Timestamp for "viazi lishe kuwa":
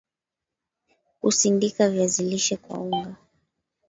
1.89-2.79